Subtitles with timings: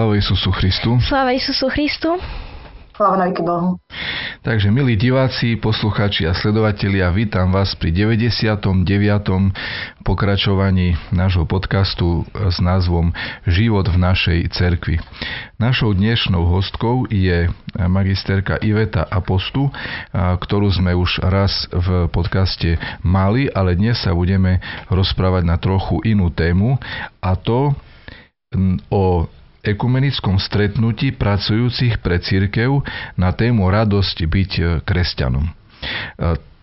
[0.00, 0.90] Sláva Isusu Christu.
[1.04, 2.16] Sláva Isusu Christu.
[2.96, 3.76] Sláva na Bohu.
[4.40, 8.80] Takže milí diváci, poslucháči a sledovatelia, vítam vás pri 99.
[10.00, 13.12] pokračovaní nášho podcastu s názvom
[13.44, 14.96] Život v našej cerkvi.
[15.60, 19.68] Našou dnešnou hostkou je magisterka Iveta Apostu,
[20.16, 26.32] ktorú sme už raz v podcaste mali, ale dnes sa budeme rozprávať na trochu inú
[26.32, 26.80] tému
[27.20, 27.76] a to
[28.88, 29.28] o
[29.60, 32.80] ekumenickom stretnutí pracujúcich pre církev
[33.16, 35.44] na tému radosť byť e, kresťanom.
[35.44, 35.52] E,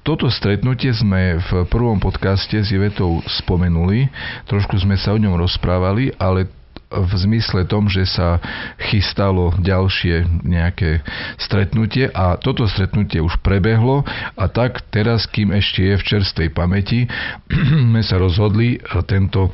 [0.02, 4.08] toto stretnutie sme v prvom podcaste s Ivetou spomenuli,
[4.48, 6.48] trošku sme sa o ňom rozprávali, ale
[6.88, 8.40] v zmysle tom, že sa
[8.80, 11.04] chystalo ďalšie nejaké
[11.36, 14.08] stretnutie a toto stretnutie už prebehlo
[14.40, 17.12] a tak teraz, kým ešte je v čerstvej pamäti,
[17.92, 19.52] sme sa rozhodli tento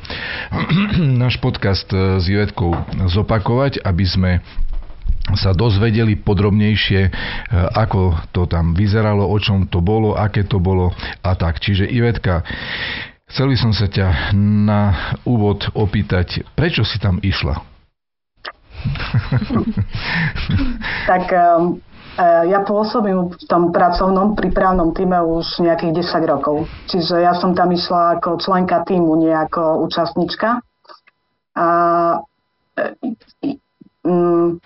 [1.22, 2.70] náš podcast s Ivetkou
[3.10, 4.32] zopakovať, aby sme
[5.32, 7.08] sa dozvedeli podrobnejšie,
[7.72, 10.92] ako to tam vyzeralo, o čom to bolo, aké to bolo
[11.24, 11.64] a tak.
[11.64, 12.44] Čiže Ivetka,
[13.30, 14.36] Chcel by som sa ťa
[14.68, 14.80] na
[15.24, 17.56] úvod opýtať, prečo si tam išla?
[21.10, 21.80] tak um,
[22.20, 26.68] ja pôsobím v tom pracovnom prípravnom týme už nejakých 10 rokov.
[26.92, 30.60] Čiže ja som tam išla ako členka týmu, nie ako účastnička.
[31.56, 31.66] A
[34.04, 34.60] um,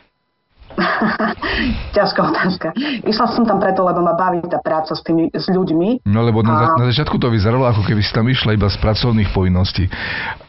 [1.96, 2.68] Ťažká otázka.
[3.04, 6.06] Išla som tam preto, lebo ma baví tá práca s, tými, s ľuďmi.
[6.06, 6.78] No lebo na, a...
[6.78, 9.90] na začiatku to vyzeralo, ako keby si tam išla iba z pracovných povinností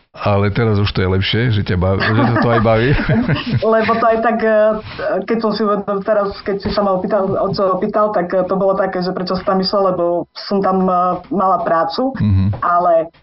[0.09, 2.89] ale teraz už to je lepšie, že, ťa baví, že to, to aj baví.
[3.77, 4.57] Lebo to aj tak, e,
[5.21, 5.61] keď som si
[6.01, 9.13] teraz, keď si sa ma opýtal, o čo opýtal, tak e, to bolo také, že
[9.13, 12.57] prečo som tam išla, lebo som tam e, mala prácu, mm-hmm.
[12.57, 13.13] ale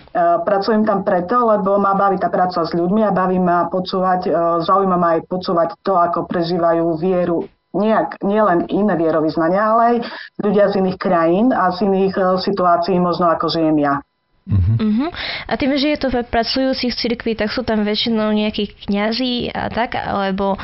[0.46, 4.32] pracujem tam preto, lebo ma baví tá práca s ľuďmi a baví ma počúvať,
[4.64, 7.44] zaujíma ma aj počúvať to, ako prežívajú vieru
[7.76, 9.96] nejak, nielen iné vierovýznania, ale aj
[10.40, 14.00] ľudia z iných krajín a z iných situácií, možno ako žijem ja.
[14.46, 14.78] Uh-huh.
[14.78, 15.10] Uh-huh.
[15.50, 19.66] A tým, že je to pre pracujúcich cirkví, tak sú tam väčšinou nejakí kňazi a
[19.74, 20.54] tak, alebo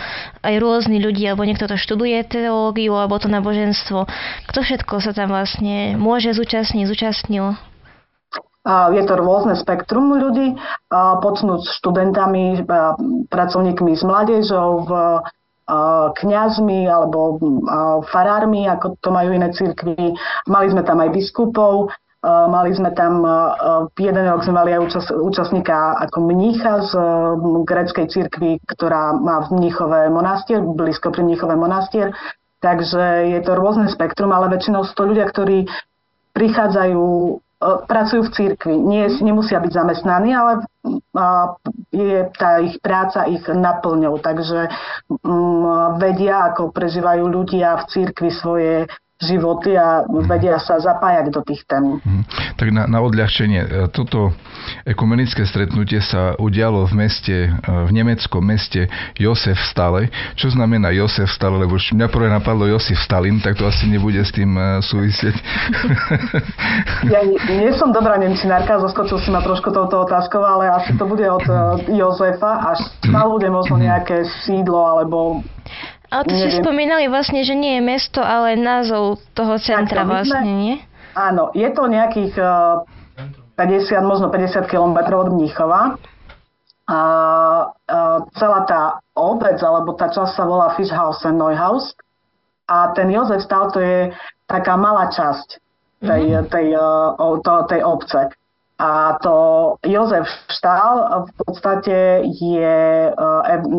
[0.46, 4.06] aj rôzni ľudia, alebo niekto to študuje teológiu, alebo to náboženstvo.
[4.46, 7.58] Kto všetko sa tam vlastne môže zúčastniť, zúčastnil?
[8.70, 10.54] Je to rôzne spektrum ľudí,
[10.94, 12.62] počnúť študentami,
[13.26, 14.86] pracovníkmi s mládežou,
[16.22, 17.42] kňazmi alebo
[18.06, 20.14] farármi, ako to majú iné cirkvy.
[20.46, 21.90] Mali sme tam aj biskupov,
[22.22, 23.26] Mali sme tam,
[23.98, 26.92] jeden rok sme mali aj účast, účastníka ako mnícha z
[27.66, 32.14] greckej cirkvi, ktorá má v Mníchove monastier, blízko pri Mníchove monastier.
[32.62, 35.66] Takže je to rôzne spektrum, ale väčšinou sú to ľudia, ktorí
[36.30, 37.04] prichádzajú,
[37.90, 38.74] pracujú v cirkvi.
[38.78, 40.62] Nie, nemusia byť zamestnaní, ale
[41.90, 44.14] je tá ich práca ich naplňou.
[44.22, 44.70] Takže
[45.98, 48.86] vedia, ako prežívajú ľudia v cirkvi svoje
[49.22, 52.02] životy a vedia sa zapájať do tých tém.
[52.02, 52.22] Hmm.
[52.58, 54.34] Tak na, na odľahčenie, e, toto
[54.82, 60.10] ekumenické stretnutie sa udialo v meste, e, v nemeckom meste Josef Stale.
[60.34, 61.62] Čo znamená Josef Stale?
[61.62, 65.36] Lebo už mňa prvé napadlo Josef Stalin, tak to asi nebude s tým e, súvisieť.
[67.06, 71.22] Ja nie som dobrá nemčinárka, zaskočil si ma trošku touto otázkou, ale asi to bude
[71.22, 71.44] od
[71.90, 75.42] Jozefa, až stále bude možno nejaké sídlo alebo
[76.12, 80.52] a to ste spomínali vlastne, že nie je mesto, ale názov toho centra tak, vlastne,
[80.52, 80.76] nie?
[81.16, 82.84] Áno, je to nejakých uh,
[83.16, 85.96] eh, 50, možno 50 kilometrov od Mníchova.
[86.84, 87.00] A
[87.72, 88.82] uh, celá tá
[89.16, 91.96] obec, alebo tá časť sa volá Fischhausen Neuhaus.
[92.68, 94.12] A ten Jozef Stal to je
[94.44, 95.60] taká malá časť
[96.04, 96.48] tej, mm-hmm.
[96.52, 96.66] tej,
[97.40, 98.20] to, tej obce.
[98.82, 99.34] A to
[99.86, 102.76] Jozef Štál v podstate je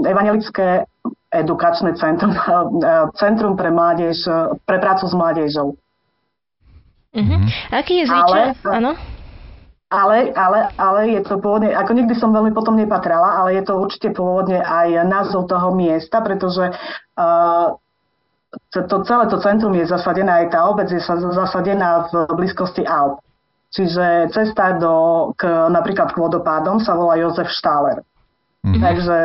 [0.07, 0.87] evangelické
[1.33, 2.33] edukačné centrum,
[3.21, 4.23] centrum pre mládež,
[4.63, 5.73] pre prácu s mládežou.
[7.13, 7.41] Uh-huh.
[7.69, 8.57] Aký je zvyčaj?
[8.69, 8.97] Áno.
[9.93, 13.77] Ale, ale, ale je to pôvodne, ako nikdy som veľmi potom nepatrala, ale je to
[13.77, 16.73] určite pôvodne aj názov toho miesta, pretože
[17.21, 17.77] uh,
[18.73, 20.97] to, celé to centrum je zasadené, aj tá obec je
[21.37, 23.21] zasadená v blízkosti Alp.
[23.73, 28.01] Čiže cesta do, k, napríklad k vodopádom sa volá Jozef Štáler.
[28.63, 28.79] Mm-hmm.
[28.79, 29.17] Takže...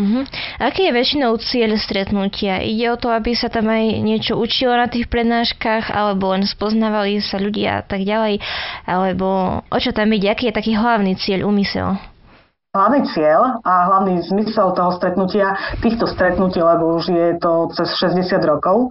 [0.00, 0.22] mm-hmm.
[0.64, 2.64] Aký je väčšinou cieľ stretnutia?
[2.64, 7.20] Ide o to, aby sa tam aj niečo učilo na tých prednáškach, alebo len spoznávali
[7.20, 8.40] sa ľudia a tak ďalej?
[8.88, 10.32] Alebo o čo tam ide?
[10.32, 12.00] Aký je taký hlavný cieľ, úmysel?
[12.72, 18.40] Hlavný cieľ a hlavný zmysel toho stretnutia, týchto stretnutí, lebo už je to cez 60
[18.44, 18.88] rokov,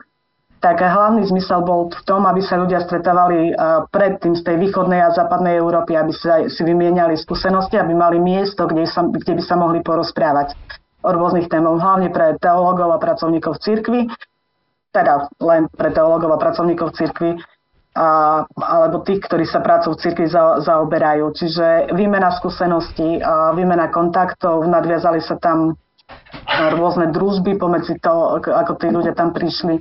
[0.65, 3.53] tak hlavný zmysel bol v tom, aby sa ľudia stretávali
[3.93, 8.65] predtým z tej východnej a západnej Európy, aby sa si vymieniali skúsenosti, aby mali miesto,
[8.65, 10.57] kde, sa, kde by sa mohli porozprávať.
[11.05, 14.09] o rôznych témach, hlavne pre teológov a pracovníkov cirkvi,
[14.89, 17.37] teda len pre teológov a pracovníkov cirkvi,
[17.93, 21.29] a, alebo tých, ktorí sa prácou v cirkvi za, zaoberajú.
[21.37, 25.77] Čiže výmena skúseností, a výmena kontaktov, nadviazali sa tam
[26.73, 29.77] rôzne družby pomedzi to, ako tí ľudia tam prišli.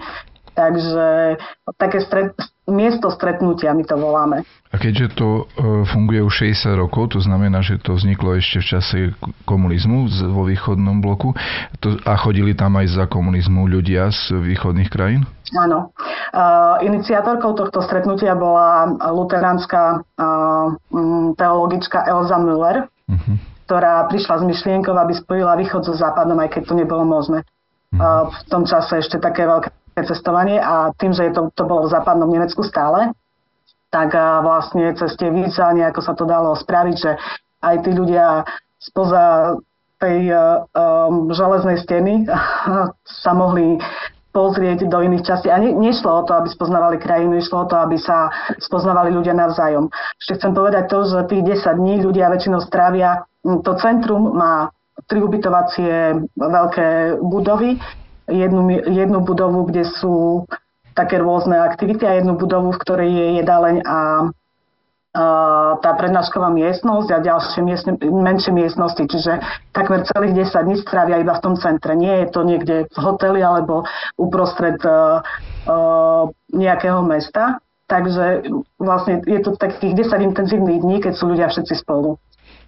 [0.55, 1.37] Takže
[1.75, 2.39] také stret,
[2.71, 4.47] miesto stretnutia my to voláme.
[4.73, 8.67] A keďže to e, funguje už 60 rokov, to znamená, že to vzniklo ešte v
[8.67, 8.99] čase
[9.45, 11.37] komunizmu vo východnom bloku
[11.79, 15.29] to, a chodili tam aj za komunizmu ľudia z východných krajín?
[15.55, 15.93] Áno.
[16.35, 20.75] Uh, iniciátorkou tohto stretnutia bola luteránska uh,
[21.39, 23.37] teologička Elza Müller, uh-huh.
[23.69, 27.47] ktorá prišla s myšlienkou, aby spojila východ so západom, aj keď to nebolo možné.
[27.95, 28.01] Uh-huh.
[28.01, 31.87] Uh, v tom čase ešte také veľké cestovanie a tým, že je to, to bolo
[31.87, 33.15] v západnom Nemecku stále,
[33.95, 34.11] tak
[34.43, 37.15] vlastne cez tie víza nejako sa to dalo spraviť, že
[37.63, 38.43] aj tí ľudia
[38.83, 39.55] spoza
[40.03, 42.27] tej um, železnej steny
[43.23, 43.79] sa mohli
[44.35, 45.47] pozrieť do iných častí.
[45.47, 49.31] A ne, nešlo o to, aby spoznávali krajinu, išlo o to, aby sa spoznávali ľudia
[49.31, 49.87] navzájom.
[50.19, 54.75] Ešte chcem povedať to, že tých 10 dní ľudia väčšinou strávia, to centrum má
[55.07, 57.79] tri ubytovacie veľké budovy,
[58.29, 60.47] jednu, jednu budovu, kde sú
[60.95, 63.99] také rôzne aktivity a jednu budovu, v ktorej je jedaleň a
[65.79, 69.39] tá prednášková miestnosť a ďalšie miestne, menšie miestnosti, čiže
[69.71, 71.95] takmer celých 10 dní strávia iba v tom centre.
[71.95, 73.87] Nie je to niekde v hoteli alebo
[74.19, 75.23] uprostred uh,
[75.71, 77.63] uh, nejakého mesta.
[77.87, 78.49] Takže
[78.81, 82.19] vlastne je to takých 10 intenzívnych dní, keď sú ľudia všetci spolu.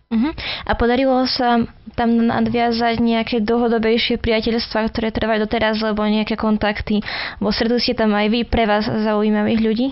[0.07, 0.33] Uh-huh.
[0.63, 1.67] A podarilo sa
[1.99, 7.03] tam nadviazať nejaké dlhodobejšie priateľstva, ktoré trvajú doteraz, alebo nejaké kontakty?
[7.43, 9.89] Bo stretli ste tam aj vy pre vás zaujímavých ľudí?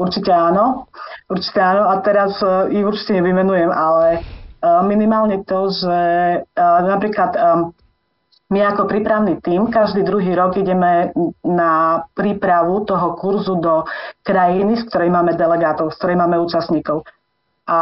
[0.00, 0.88] Určite áno,
[1.28, 4.24] určite áno a teraz uh, ich určite nevymenujem, ale
[4.64, 6.00] uh, minimálne to, že
[6.40, 7.76] uh, napríklad um,
[8.50, 11.14] my ako prípravný tím každý druhý rok ideme
[11.46, 13.86] na prípravu toho kurzu do
[14.26, 17.06] krajiny, z ktorej máme delegátov, z ktorej máme účastníkov.
[17.70, 17.78] A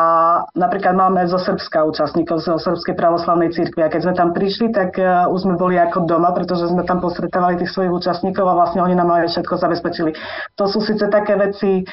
[0.53, 3.81] napríklad máme zo Srbska účastníkov, zo Srbskej pravoslavnej cirkvi.
[3.81, 7.01] A keď sme tam prišli, tak uh, už sme boli ako doma, pretože sme tam
[7.01, 10.13] postretávali tých svojich účastníkov a vlastne oni nám aj všetko zabezpečili.
[10.61, 11.89] To sú síce také veci,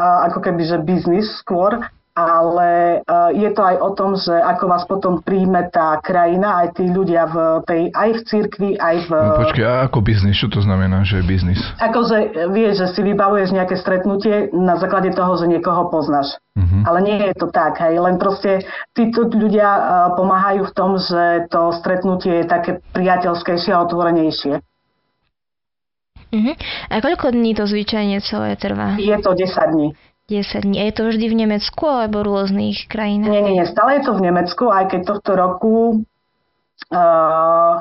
[0.00, 1.76] ako keby, že biznis skôr,
[2.20, 6.76] ale uh, je to aj o tom, že ako vás potom príjme tá krajina, aj
[6.76, 9.10] tí ľudia v tej, aj v cirkvi, aj v...
[9.12, 10.36] No, počkej, a ako biznis?
[10.36, 11.60] Čo to znamená, že je biznis?
[11.80, 16.36] Akože vieš, že si vybavuješ nejaké stretnutie na základe toho, že niekoho poznáš.
[16.58, 16.82] Uh-huh.
[16.84, 19.82] Ale nie je to tak, hej, len proste títo ľudia uh,
[20.18, 24.60] pomáhajú v tom, že to stretnutie je také priateľskejšie a otvorenejšie.
[26.30, 26.54] Uh-huh.
[26.90, 28.94] A koľko dní to zvyčajne celé trvá?
[28.98, 29.88] Je to 10 dní.
[30.30, 30.78] 10 dní.
[30.78, 33.34] Je to vždy v Nemecku alebo v rôznych krajinách?
[33.34, 33.66] Nie, nie, nie.
[33.66, 35.74] Stále je to v Nemecku, aj keď tohto roku
[36.94, 37.74] uh,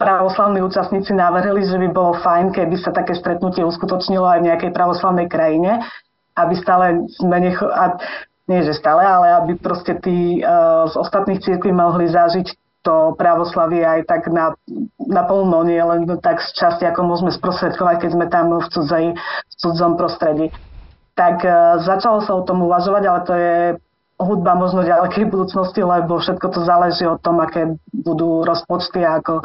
[0.00, 4.70] pravoslavní účastníci navrhli, že by bolo fajn, keby sa také stretnutie uskutočnilo aj v nejakej
[4.72, 5.84] pravoslavnej krajine,
[6.40, 8.00] aby stále sme necho- a
[8.48, 13.82] nie že stále, ale aby proste tí uh, z ostatných cirkví mohli zažiť to pravoslavie
[13.82, 14.54] aj tak na,
[15.02, 19.04] na polno, nie len tak z časti, ako môžeme sprostredkovať, keď sme tam v, cudzej,
[19.18, 20.54] v cudzom prostredí
[21.16, 23.56] tak uh, začalo sa o tom uvažovať, ale to je
[24.20, 29.42] hudba možno ďalekej budúcnosti, lebo všetko to záleží od tom, aké budú rozpočty a ako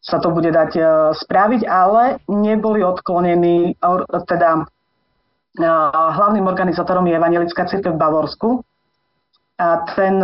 [0.00, 3.80] sa to bude dať uh, spraviť, ale neboli odklonení,
[4.28, 4.68] teda
[6.14, 8.48] hlavným organizátorom je Evangelická církev v Bavorsku.
[9.60, 10.16] A ten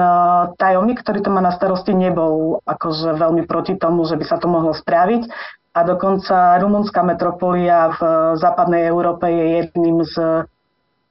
[0.57, 4.49] tajomník, ktorý to má na starosti, nebol akože veľmi proti tomu, že by sa to
[4.49, 5.29] mohlo spraviť.
[5.77, 8.01] A dokonca rumunská metropolia v
[8.41, 10.49] západnej Európe je jedným z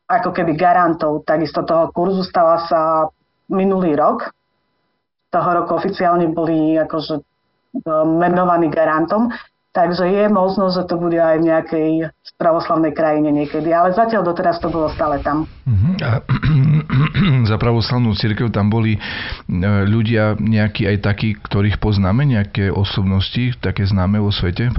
[0.06, 2.22] ako keby garantov takisto toho kurzu.
[2.22, 3.10] Stala sa
[3.50, 4.30] minulý rok.
[5.34, 7.24] Toho roku oficiálne boli akože e,
[8.06, 9.34] menovaní garantom.
[9.76, 11.90] Takže je možnosť, že to bude aj v nejakej
[12.40, 13.76] pravoslavnej krajine niekedy.
[13.76, 15.52] Ale zatiaľ doteraz to bolo stále tam.
[15.68, 15.94] Uh-huh.
[16.00, 16.24] A
[17.52, 19.00] za pravoslavnú církev tam boli e,
[19.84, 24.72] ľudia nejakí aj takí, ktorých poznáme, nejaké osobnosti, také známe vo svete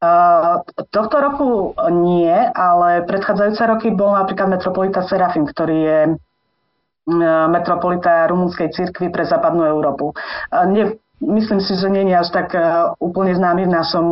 [0.00, 0.74] pravoslavnú?
[0.92, 6.00] tohto roku nie, ale predchádzajúce roky bol napríklad metropolita Serafim, ktorý je
[7.52, 10.10] metropolita rumunskej cirkvi pre západnú Európu.
[10.74, 12.50] Nie, myslím si, že nie je až tak
[12.98, 14.06] úplne známy v našom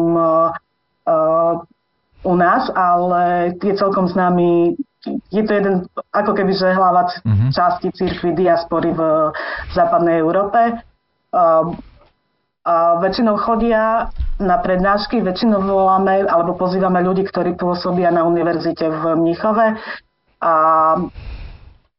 [2.25, 5.85] u nás, ale je celkom známy je to jeden
[6.17, 7.53] ako keby že hlava mm-hmm.
[7.53, 9.01] časti cirkvi diaspory v
[9.77, 10.81] západnej Európe.
[12.65, 14.09] A väčšinou chodia
[14.45, 19.81] na prednášky, väčšinou voláme alebo pozývame ľudí, ktorí pôsobia na univerzite v Mnichove.
[20.45, 20.53] A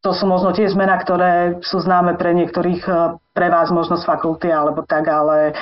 [0.05, 4.05] to sú možno tie zmena, ktoré sú známe pre niektorých e, pre vás možno z
[4.05, 5.57] fakulty alebo tak, ale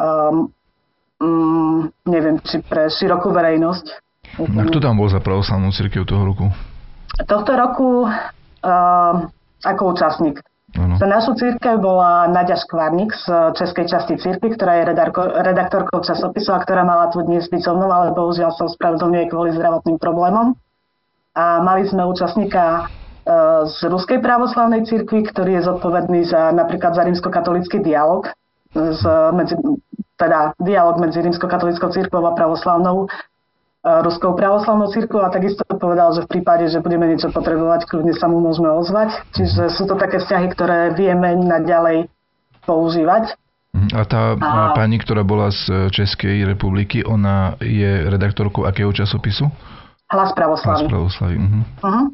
[0.00, 0.48] um,
[1.20, 3.86] um, neviem, či pre širokú verejnosť.
[4.40, 6.48] A kto tam bol za pravoslavnú církev toho roku?
[7.28, 9.14] Tohto roku uh,
[9.62, 10.40] ako účastník.
[10.74, 10.98] Ano.
[10.98, 14.90] Za našu církev bola Nadia Škvarník z českej časti círky, ktorá je
[15.46, 19.54] redaktorkou časopisu a ktorá mala tu dnes byť so mnou, ale bohužiaľ sa ospravedlňuje kvôli
[19.54, 20.58] zdravotným problémom.
[21.38, 27.06] A mali sme účastníka uh, z Ruskej pravoslavnej církvy, ktorý je zodpovedný za napríklad za
[27.06, 28.26] rímskokatolický dialog,
[28.74, 29.54] z, medzi,
[30.18, 33.06] teda dialog medzi rímskokatolickou církvou a pravoslavnou
[33.84, 38.32] Ruskou pravoslavnou církou a takisto povedal, že v prípade, že budeme niečo potrebovať, kľudne sa
[38.32, 39.12] mu môžeme ozvať.
[39.36, 42.08] Čiže sú to také vzťahy, ktoré vieme naďalej
[42.64, 43.36] používať.
[43.76, 43.88] Mhm.
[43.92, 44.72] A tá a...
[44.72, 49.52] pani, ktorá bola z Českej republiky, ona je redaktorkou akého časopisu?
[50.08, 50.88] Hlas pravoslavy.
[50.88, 51.36] Hlas pravoslavy.
[51.36, 51.62] Uh-huh.
[51.84, 52.04] Uh-huh.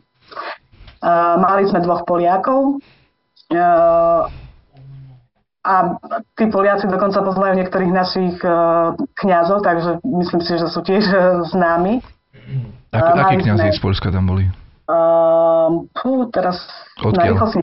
[1.00, 2.82] Uh, mali sme dvoch Poliakov.
[3.50, 4.26] Uh,
[5.60, 6.00] a
[6.40, 11.44] tí Poliaci dokonca poznajú niektorých našich uh, kňazov, takže myslím si, že sú tiež uh,
[11.52, 12.00] známi.
[12.96, 14.48] Ak, uh, akí kňazi z Polska tam boli?
[14.88, 16.56] Uh, pú, teraz
[16.98, 17.36] Odkiaľ?
[17.36, 17.60] na si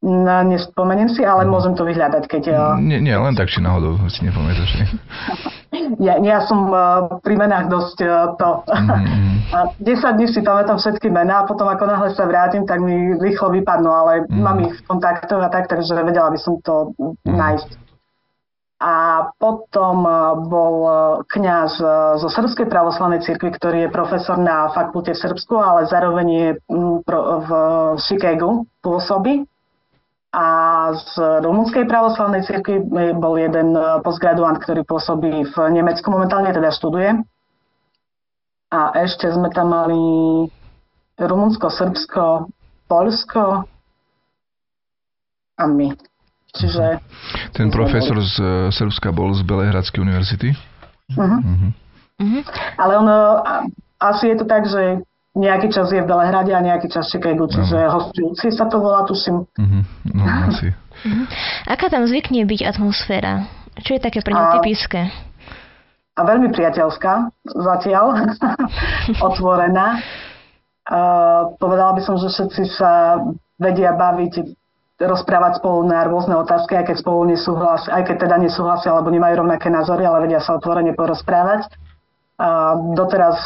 [0.00, 1.60] No, nespomeniem si, ale no.
[1.60, 2.42] môžem to vyhľadať, keď...
[2.80, 4.72] Nie, nie, len tak, či náhodou si nepamätáš.
[6.02, 8.66] Ja, ja som uh, pri menách dosť uh, to.
[8.66, 9.38] Mm-hmm.
[9.54, 13.18] A 10 dní si pamätám všetky mená a potom ako náhle sa vrátim, tak mi
[13.18, 14.42] rýchlo vypadnú, ale mm-hmm.
[14.42, 17.34] mám ich v kontaktoch a tak, takže vedela by som to mm-hmm.
[17.34, 17.70] nájsť.
[18.80, 18.94] A
[19.36, 20.06] potom
[20.46, 20.76] bol
[21.28, 21.72] kňaz
[22.22, 26.96] zo Srbskej pravoslavnej cirkvi, ktorý je profesor na fakulte v Srbsku, ale zároveň je mm,
[27.44, 27.50] v
[28.00, 29.44] Chicagu pôsobí
[30.30, 30.46] a
[30.94, 32.86] z Rumunskej pravoslavnej cirkvi
[33.18, 37.18] bol jeden e, postgraduant, ktorý pôsobí v Nemecku, momentálne teda študuje.
[38.70, 39.98] A ešte sme tam mali
[41.18, 42.46] Rumunsko, Srbsko,
[42.86, 43.66] Polsko
[45.58, 45.90] a my.
[46.54, 47.02] Čiže...
[47.50, 50.54] Ten profesor z e, Srbska bol z Belehradskej univerzity?
[51.10, 51.42] Uh-huh.
[51.42, 51.70] Uh-huh.
[52.22, 52.42] Uh-huh.
[52.78, 53.42] Ale ono,
[53.98, 55.02] asi je to tak, že
[55.34, 57.94] nejaký čas je v Belehrade a nejaký čas Chicago, čiže uh-huh.
[57.94, 59.46] hostujúci sa to volá, tuším.
[59.46, 59.82] Uh-huh.
[60.10, 60.74] No, asi.
[60.74, 61.26] Uh-huh.
[61.70, 63.46] Aká tam zvykne byť atmosféra?
[63.78, 65.14] Čo je také pre ňu typické?
[66.18, 68.34] A veľmi priateľská zatiaľ,
[69.30, 70.02] otvorená.
[70.90, 73.22] Uh, povedala by som, že všetci sa
[73.62, 74.58] vedia baviť,
[74.98, 79.46] rozprávať spolu na rôzne otázky, aj keď spolu nesúhlasia, aj keď teda nesúhlasia, alebo nemajú
[79.46, 81.70] rovnaké názory, ale vedia sa otvorene porozprávať.
[82.40, 83.38] Uh, doteraz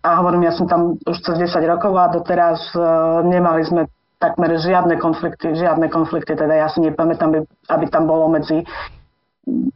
[0.00, 3.84] a hovorím, ja som tam už cez 10 rokov a doteraz uh, nemali sme
[4.20, 8.64] takmer žiadne konflikty, žiadne konflikty, teda ja si nepamätám, aby tam bolo medzi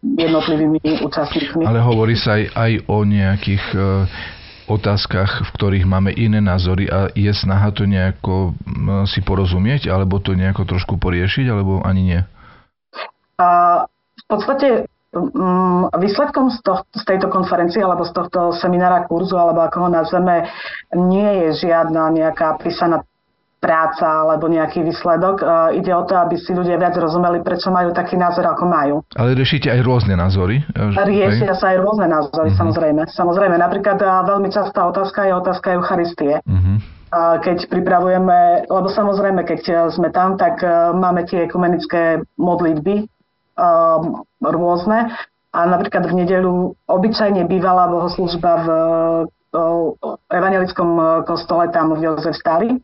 [0.04, 1.64] jednotlivými účastníkmi.
[1.64, 4.04] Ale hovorí sa aj, aj o nejakých uh,
[4.68, 10.20] otázkach, v ktorých máme iné názory a je snaha to nejako uh, si porozumieť, alebo
[10.20, 12.20] to nejako trošku poriešiť, alebo ani nie?
[13.40, 13.48] A
[13.88, 14.88] v podstate
[15.94, 20.50] výsledkom z, to, z tejto konferencie alebo z tohto seminára kurzu, alebo ako ho nazveme,
[20.94, 23.06] nie je žiadna nejaká písaná
[23.64, 25.40] práca alebo nejaký výsledok.
[25.40, 28.97] Uh, ide o to, aby si ľudia viac rozumeli, prečo majú taký názor, ako majú.
[29.16, 30.61] Ale riešite aj rôzne názory?
[30.76, 32.61] Riešia sa aj rôzne názory, uh-huh.
[32.61, 33.09] samozrejme.
[33.09, 36.44] Samozrejme, napríklad uh, veľmi častá otázka je otázka Eucharistie.
[36.44, 36.76] Uh-huh.
[37.14, 40.59] Keď pripravujeme, lebo samozrejme, keď sme tam, tak
[40.99, 43.06] máme tie ekumenické modlitby,
[43.58, 45.11] um, rôzne.
[45.54, 48.68] A napríklad v nedelu obyčajne bývala bohoslužba v
[49.54, 52.75] uh, evangelickom uh, kostole tam v Jozef Stali,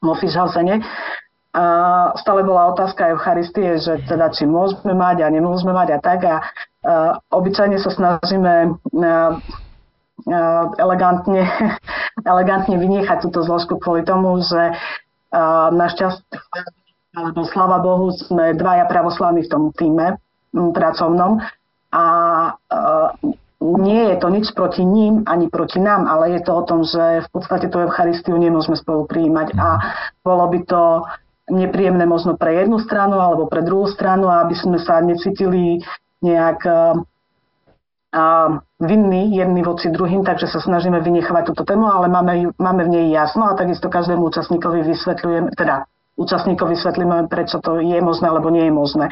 [0.00, 0.80] vo Fischhausene.
[1.50, 1.64] A
[2.14, 6.20] stále bola otázka Eucharistie, že teda či môžeme mať a nemôžeme mať a tak.
[6.24, 9.34] A uh, obyčajne sa snažíme uh,
[10.78, 11.48] elegantne,
[12.32, 14.76] elegantne vynechať túto zložku kvôli tomu, že
[15.70, 16.79] našťastie
[17.14, 20.18] alebo sláva Bohu, sme dvaja pravoslavní v tom týme
[20.54, 21.42] pracovnom.
[21.90, 22.04] A
[22.54, 23.08] uh,
[23.60, 27.26] nie je to nič proti ním ani proti nám, ale je to o tom, že
[27.26, 29.58] v podstate tú Eucharistiu nemôžeme spolu prijímať.
[29.58, 29.66] A
[30.22, 30.82] bolo by to
[31.50, 35.82] nepríjemné možno pre jednu stranu alebo pre druhú stranu, aby sme sa necítili
[36.22, 36.94] nejak uh,
[38.80, 43.06] vinní jedni voči druhým, takže sa snažíme vynechávať túto tému, ale máme, máme v nej
[43.10, 48.68] jasno a takisto každému účastníkovi vysvetľujeme, teda účastníkov vysvetlíme, prečo to je možné alebo nie
[48.68, 49.06] je možné.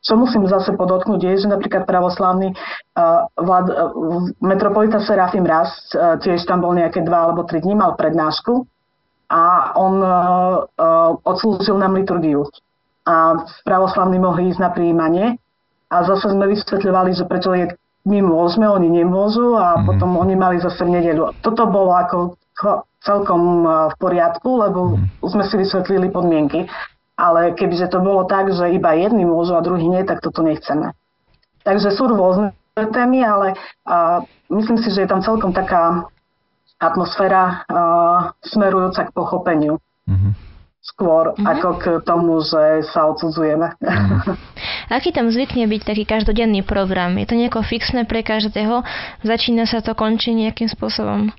[0.00, 3.92] Čo musím zase podotknúť je, že napríklad pravoslavný uh, vlad, uh,
[4.40, 8.64] metropolita Serafim Raz, uh, tiež tam bol nejaké dva alebo tri dní, mal prednášku
[9.28, 10.10] a on uh,
[10.64, 12.48] uh, odslúžil nám liturgiu.
[13.04, 15.36] A pravoslavní mohli ísť na príjmanie
[15.92, 17.68] a zase sme vysvetľovali, že prečo je
[18.08, 19.84] my môžeme, oni nemôžu a mm-hmm.
[19.84, 21.36] potom oni mali zase v nedelu.
[21.44, 22.40] Toto bolo ako
[23.00, 25.24] celkom v poriadku, lebo mm.
[25.24, 26.68] sme si vysvetlili podmienky.
[27.20, 30.96] Ale kebyže to bolo tak, že iba jedni môžu a druhý nie, tak toto nechceme.
[31.64, 36.08] Takže sú rôzne témy, ale uh, myslím si, že je tam celkom taká
[36.80, 39.76] atmosféra uh, smerujúca k pochopeniu.
[40.08, 40.32] Mm-hmm.
[40.80, 41.44] Skôr mm-hmm.
[41.44, 43.76] ako k tomu, že sa odsudzujeme.
[43.84, 44.36] Mm-hmm.
[44.96, 47.20] Aký tam zvykne byť taký každodenný program?
[47.20, 48.80] Je to nejako fixné pre každého?
[49.22, 51.30] Začína sa to, končí nejakým spôsobom?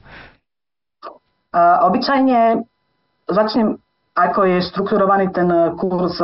[1.52, 2.64] Uh, obyčajne
[3.28, 3.76] začnem,
[4.16, 6.20] ako je štrukturovaný ten kurz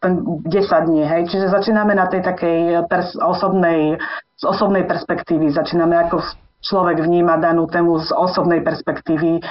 [0.00, 1.28] ten 10 dní, hej.
[1.28, 4.00] Čiže začíname na tej takej pers- osobnej,
[4.40, 5.52] z osobnej perspektívy.
[5.52, 6.24] Začíname ako
[6.64, 9.44] človek vníma danú tému z osobnej perspektívy,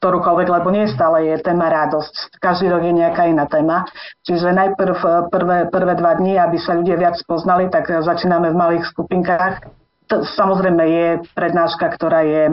[0.00, 2.40] ktorúkoľvek, lebo nie stále je téma radosť.
[2.40, 3.88] Každý rok je nejaká iná téma.
[4.24, 8.84] Čiže najprv prvé, prvé dva dní, aby sa ľudia viac poznali, tak začíname v malých
[8.92, 9.64] skupinkách.
[10.12, 12.52] Samozrejme je prednáška, ktorá je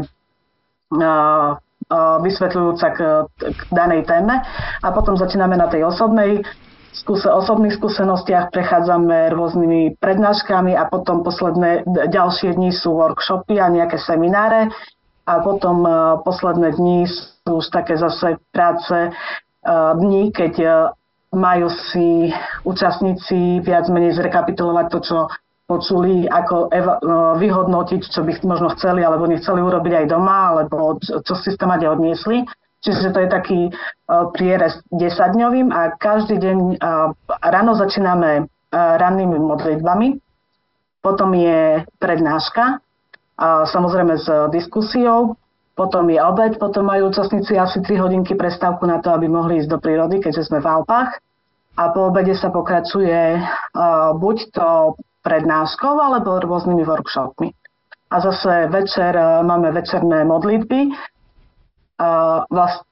[1.95, 2.99] vysvetľujúca k,
[3.31, 4.43] k danej téme.
[4.83, 6.43] A potom začíname na tej osobnej
[6.91, 8.51] skúse, osobných skúsenostiach.
[8.51, 14.67] Prechádzame rôznymi prednáškami a potom posledné ďalšie dni sú workshopy a nejaké semináre.
[15.27, 20.87] A potom uh, posledné dni sú už také zase práce uh, dní, keď
[21.35, 22.31] majú si
[22.63, 25.17] účastníci viac menej zrekapitulovať to, čo
[25.67, 26.99] počuli, ako eva-
[27.35, 32.47] vyhodnotiť, čo by možno chceli alebo nechceli urobiť aj doma, alebo čo si tam odniesli.
[32.77, 37.09] Čiže to je taký uh, prierez 10-dňovým a každý deň uh,
[37.41, 40.21] ráno začíname uh, rannými modlitbami,
[41.01, 45.35] potom je prednáška, uh, samozrejme s diskusiou,
[45.73, 49.69] potom je obed, potom majú účastníci asi 3 hodinky prestávku na to, aby mohli ísť
[49.73, 51.21] do prírody, keďže sme v Alpách.
[51.77, 53.37] A po obede sa pokračuje
[54.17, 57.51] buď to prednáškou, alebo rôznymi workshopmi.
[58.07, 60.95] A zase večer uh, máme večerné modlitby,
[62.47, 62.85] vlast,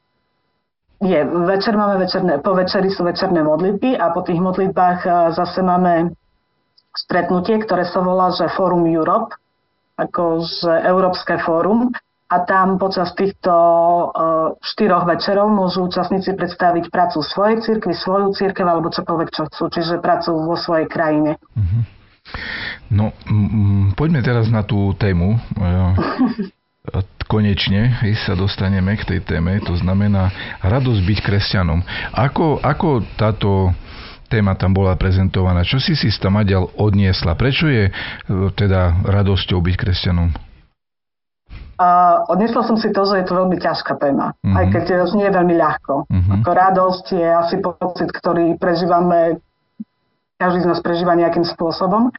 [0.99, 5.63] je, večer máme večerné, po večeri sú večerné modlitby a po tých modlitbách uh, zase
[5.63, 6.11] máme
[6.95, 9.35] stretnutie, ktoré sa volá, že Forum Europe,
[9.95, 11.91] akože Európske fórum.
[12.25, 18.65] A tam počas týchto uh, štyroch večerov môžu účastníci predstaviť prácu svojej cirkvi, svoju cirkev
[18.65, 21.37] alebo čokoľvek, čo chcú, čiže prácu vo svojej krajine.
[21.53, 21.81] Mm-hmm.
[22.89, 25.38] No, m- poďme teraz na tú tému.
[27.25, 30.29] konečne sa dostaneme k tej téme, to znamená
[30.61, 31.81] radosť byť kresťanom.
[32.13, 33.73] Ako, ako táto
[34.29, 35.65] téma tam bola prezentovaná?
[35.65, 37.38] Čo si si Stamaďal odniesla?
[37.38, 37.91] Prečo je e,
[38.53, 40.29] teda radosťou byť kresťanom?
[41.75, 44.55] A odnesla som si to, že je to veľmi ťažká téma, uh-huh.
[44.55, 46.07] aj keď nie je veľmi ľahko.
[46.07, 46.35] Uh-huh.
[46.39, 49.43] Ako radosť je asi pocit, ktorý prežívame,
[50.35, 52.11] každý z nás prežíva nejakým spôsobom,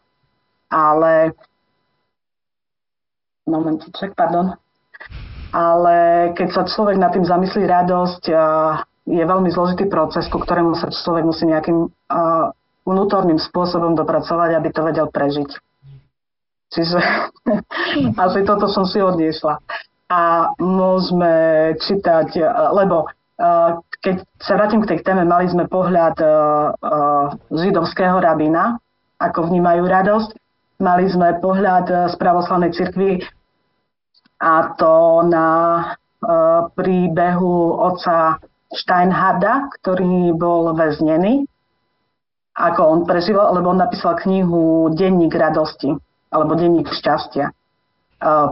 [0.73, 1.37] ale
[3.47, 4.57] momentiček, pardon.
[5.55, 8.23] Ale keď sa človek nad tým zamyslí, radosť
[9.07, 11.87] je veľmi zložitý proces, ku ktorému sa človek musí nejakým
[12.87, 15.51] vnútorným spôsobom dopracovať, aby to vedel prežiť.
[16.75, 16.99] Čiže
[18.27, 19.63] asi toto som si odniesla.
[20.07, 22.39] A môžeme čítať,
[22.75, 23.11] lebo
[24.07, 26.15] keď sa vrátim k tej téme, mali sme pohľad
[27.51, 28.79] židovského rabína,
[29.19, 30.31] ako vnímajú radosť.
[30.79, 33.25] Mali sme pohľad z pravoslavnej cirkvi,
[34.37, 35.49] a to na
[35.81, 35.85] e,
[36.77, 38.37] príbehu oca
[38.69, 41.49] Steinharda, ktorý bol väznený,
[42.57, 45.93] ako on prežíval, lebo on napísal knihu Denník radosti,
[46.29, 47.53] alebo Denník šťastia e,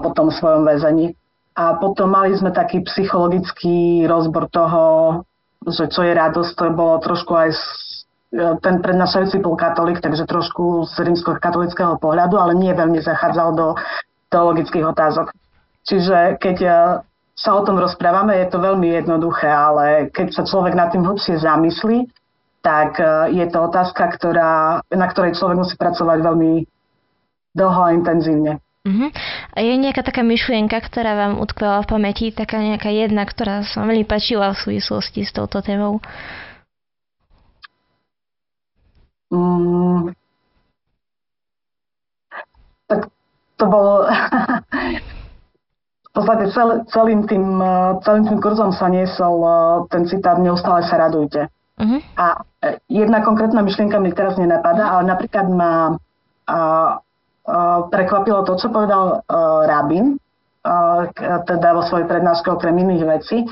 [0.00, 1.12] po tom svojom väzení.
[1.54, 4.82] A potom mali sme taký psychologický rozbor toho,
[5.68, 7.58] že čo je radosť, to bolo trošku aj e,
[8.60, 13.66] ten prednášajúci bol katolík, takže trošku z rímsko-katolického pohľadu, ale nie veľmi zachádzal do
[14.32, 15.32] teologických otázok.
[15.84, 16.70] Čiže keď e,
[17.36, 21.36] sa o tom rozprávame, je to veľmi jednoduché, ale keď sa človek nad tým hlbšie
[21.40, 22.08] zamyslí,
[22.64, 26.52] tak e, je to otázka, ktorá, na ktorej človek musí pracovať veľmi
[27.52, 28.63] dlho a intenzívne.
[28.84, 29.08] Uh-huh.
[29.56, 33.80] A je nejaká taká myšlienka, ktorá vám utkvela v pamäti, taká nejaká jedna, ktorá sa
[33.80, 36.04] vám veľmi páčila v súvislosti s touto témou?
[39.32, 40.12] Mm,
[42.86, 43.08] tak
[43.56, 44.04] to bolo
[46.14, 47.58] podstate cel, celým, tým,
[48.06, 49.50] celým tým kurzom sa niesol e,
[49.90, 51.50] ten citát Neustále sa radujte.
[51.74, 52.00] Uh-huh.
[52.14, 55.98] A e, jedna konkrétna myšlienka mi teraz nenapadá, ale napríklad ma
[56.46, 56.58] a,
[57.92, 60.16] prekvapilo to, čo povedal a, rabin,
[60.64, 61.08] a,
[61.44, 63.44] teda vo svojej prednáške okrem iných vecí,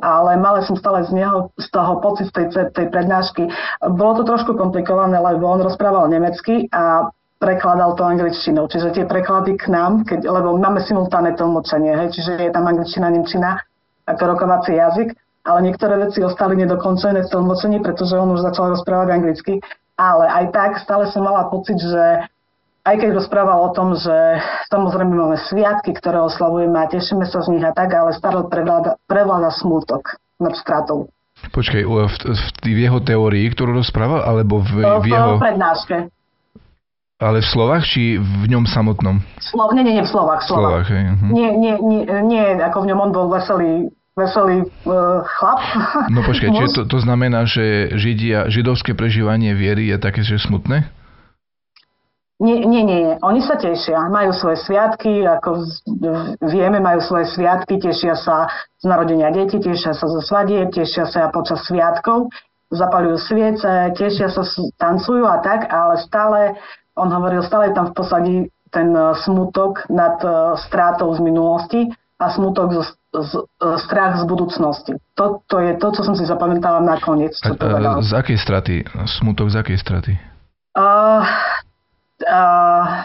[0.00, 3.48] ale mala som stále z neho, z toho pocit tej, tej prednášky.
[3.96, 7.08] Bolo to trošku komplikované, lebo on rozprával nemecky a
[7.40, 8.68] prekladal to angličtinou.
[8.68, 13.12] Čiže tie preklady k nám, keď, lebo máme simultánne tlmočenie, hej, čiže je tam angličtina,
[13.12, 13.60] nemčina
[14.08, 19.08] ako rokovací jazyk ale niektoré veci ostali nedokončené v tlmočení, pretože on už začal rozprávať
[19.14, 19.62] anglicky.
[19.96, 22.26] Ale aj tak stále som mala pocit, že
[22.86, 24.14] aj keď rozprával o tom, že
[24.70, 28.94] samozrejme máme sviatky, ktoré oslavujeme a tešíme sa z nich a tak, ale stále prevláda,
[29.10, 31.10] prevláda smútok nad stratou.
[31.36, 35.36] Počkaj, v, v, v jeho teórii, ktorú rozprával, alebo v, v, v jeho...
[35.36, 35.96] Prednáške.
[37.16, 39.24] Ale v slovách, či v ňom samotnom?
[39.40, 40.44] Slov, nie, nie, nie, v slovách.
[40.44, 41.04] V slovách, hej.
[41.16, 41.32] Uh-huh.
[41.32, 45.60] Nie, nie, nie, nie, ako v ňom on bol veselý, veselý uh, chlap.
[46.12, 50.92] No počkaj, čiže to, to znamená, že židia, židovské prežívanie viery je také, že smutné?
[52.36, 55.64] Nie, nie, nie, oni sa tešia, majú svoje sviatky, ako
[56.44, 58.44] vieme, majú svoje sviatky, tešia sa
[58.76, 62.28] z narodenia detí, tešia sa zo svadieb, tešia sa počas sviatkov,
[62.68, 64.44] zapalujú sviece, tešia sa,
[64.76, 66.40] tancujú a tak, ale stále,
[66.92, 68.36] on hovoril, stále tam v posadí
[68.68, 71.88] ten e, smutok nad e, strátou z minulosti
[72.20, 72.80] a smutok z,
[73.16, 74.92] z, e, strach z budúcnosti.
[75.16, 77.32] Toto je to, čo som si zapamätala nakoniec.
[77.40, 78.74] Čo a, z akej straty?
[79.08, 80.12] Smutok z akej straty?
[80.76, 81.24] Uh,
[82.24, 83.04] Uh,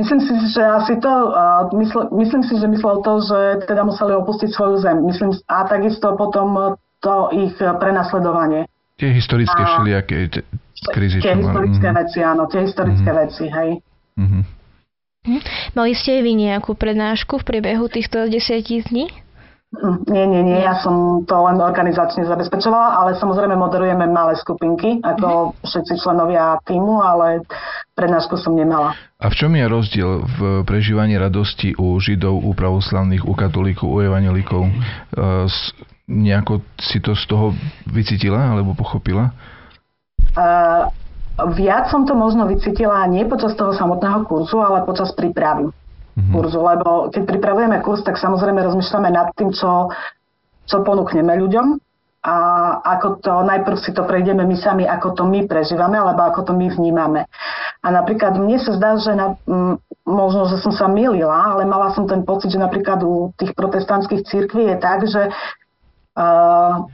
[0.00, 4.16] myslím si, že asi to, uh, mysl, myslím si, že myslel to, že teda museli
[4.16, 5.04] opustiť svoju zem.
[5.04, 8.64] Myslím, a takisto potom to ich prenasledovanie.
[8.96, 10.16] Tie historické a, všelijaké
[10.94, 11.20] krízy.
[11.20, 12.00] Tie historické mm-hmm.
[12.04, 13.24] veci, áno, tie historické mm-hmm.
[13.28, 13.70] veci, hej.
[14.16, 14.42] Mm-hmm.
[15.72, 19.08] Mali ste aj vy nejakú prednášku v priebehu týchto desiatich dní?
[20.06, 25.26] Nie, nie, nie, ja som to len organizačne zabezpečovala, ale samozrejme moderujeme malé skupinky, ako
[25.50, 25.66] mm-hmm.
[25.66, 27.42] všetci členovia týmu, ale
[27.98, 28.94] prednášku som nemala.
[29.18, 33.98] A v čom je rozdiel v prežívaní radosti u židov, u pravoslavných, u katolíkov, u
[34.04, 34.68] evangelikov?
[34.68, 34.72] E,
[36.06, 37.56] nejako si to z toho
[37.88, 39.32] vycítila alebo pochopila?
[40.34, 40.90] Uh,
[41.56, 45.72] viac som to možno vycítila nie počas toho samotného kurzu, ale počas prípravy
[46.14, 49.90] kurzu, lebo keď pripravujeme kurz, tak samozrejme rozmýšľame nad tým, čo,
[50.66, 51.82] čo ponúkneme ľuďom
[52.24, 52.36] a
[52.96, 56.52] ako to, najprv si to prejdeme my sami, ako to my prežívame, alebo ako to
[56.56, 57.28] my vnímame.
[57.84, 59.36] A napríklad mne sa zdá, že na,
[60.08, 64.24] možno, že som sa milila, ale mala som ten pocit, že napríklad u tých protestantských
[64.24, 65.28] církví je tak, že,
[66.16, 66.88] uh,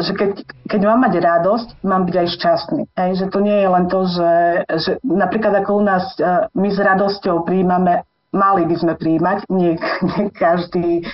[0.00, 2.82] že keď, keď mám mať radosť, mám byť aj šťastný.
[2.96, 3.10] Hej?
[3.20, 4.32] Že to nie je len to, že,
[4.80, 9.46] že napríklad ako u nás uh, my s radosťou príjmame mali by sme príjmať.
[9.50, 11.04] Nie, nie každý,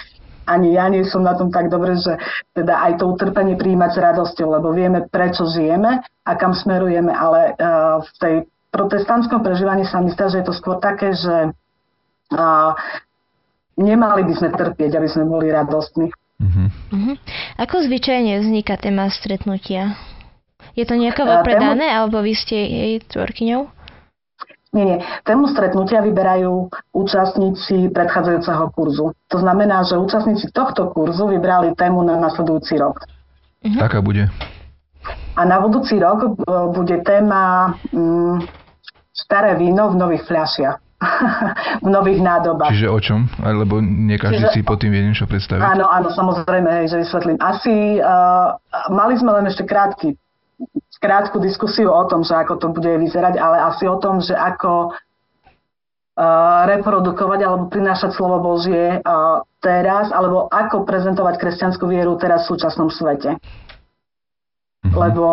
[0.46, 2.16] ani ja nie som na tom tak dobre, že
[2.55, 7.59] teda aj to utrpenie príjmať s radosťou, lebo vieme, prečo žijeme a kam smerujeme, ale
[7.59, 8.35] uh, v tej
[8.70, 11.50] protestantskom prežívaní sa mi zdá, že je to skôr také, že
[12.31, 12.72] uh,
[13.74, 16.14] nemali by sme trpieť, aby sme boli radostní.
[16.37, 16.68] Uh-huh.
[16.92, 17.16] Uh-huh.
[17.57, 19.96] Ako zvyčajne vzniká téma stretnutia?
[20.76, 23.72] Je to nejako vopred dané, alebo vy ste jej tvorkyňou?
[24.77, 24.99] Nie, nie.
[25.25, 29.17] Tému stretnutia vyberajú účastníci predchádzajúceho kurzu.
[29.33, 33.01] To znamená, že účastníci tohto kurzu vybrali tému na nasledujúci rok.
[33.65, 33.81] Mhm.
[33.81, 34.29] Taká bude.
[35.37, 36.29] A na budúci rok e,
[36.77, 38.45] bude téma mm,
[39.17, 40.77] staré víno v nových fľašiach.
[41.85, 42.73] v nových nádobách.
[42.73, 43.29] Čiže o čom?
[43.37, 45.61] Lebo nie každý Čiže, si pod tým vie niečo predstaviť.
[45.61, 47.37] Áno, áno, samozrejme, hej, že vysvetlím.
[47.37, 48.57] Asi uh,
[48.89, 50.17] mali sme len ešte krátky
[51.01, 54.90] krátku diskusiu o tom, že ako to bude vyzerať, ale asi o tom, že ako
[54.90, 62.57] uh, reprodukovať alebo prinášať slovo Božie uh, teraz, alebo ako prezentovať kresťanskú vieru teraz v
[62.57, 63.37] súčasnom svete.
[63.37, 64.97] Mm-hmm.
[64.97, 65.27] Lebo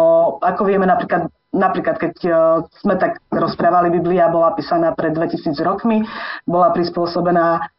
[0.43, 2.35] ako vieme napríklad, napríklad keď uh,
[2.83, 6.03] sme tak rozprávali, Biblia bola písaná pred 2000 rokmi,
[6.45, 7.71] bola prispôsobená